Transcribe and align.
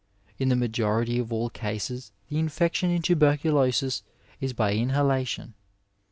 In 0.39 0.49
the 0.49 0.55
majority 0.55 1.19
of 1.19 1.31
all 1.31 1.51
cases 1.51 2.11
the 2.27 2.39
infection 2.39 2.89
in 2.89 3.03
tuberculosis 3.03 4.01
is 4.39 4.51
by 4.51 4.71
inhalation. 4.73 5.53